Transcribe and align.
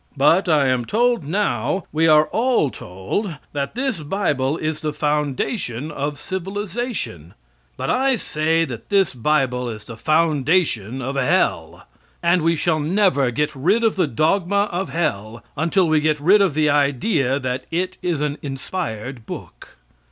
But 0.17 0.49
I 0.49 0.65
am 0.67 0.83
told 0.85 1.23
now, 1.25 1.83
we 1.91 2.07
are 2.07 2.25
all 2.29 2.71
told 2.71 3.35
that 3.53 3.75
this 3.75 3.99
Bible 4.01 4.57
is 4.57 4.79
the 4.79 4.93
foundation 4.93 5.91
of 5.91 6.17
civilization, 6.17 7.35
but 7.77 7.91
I 7.91 8.15
say 8.15 8.65
that 8.65 8.89
this 8.89 9.13
Bible 9.13 9.69
is 9.69 9.83
the 9.85 9.95
foundation 9.95 11.03
of 11.03 11.17
Hell, 11.17 11.85
and 12.23 12.41
we 12.41 12.57
never 12.67 13.25
shall 13.25 13.31
get 13.31 13.53
rid 13.55 13.83
of 13.83 13.95
the 13.95 14.07
dogma 14.07 14.69
of 14.71 14.89
hell 14.89 15.43
until 15.55 15.87
we 15.87 15.99
get 15.99 16.19
rid 16.19 16.41
of 16.41 16.55
the 16.55 16.67
idea 16.67 17.37
that 17.37 17.65
it 17.69 17.99
is 18.01 18.21
an 18.21 18.39
inspired 18.41 19.27
book. 19.27 19.77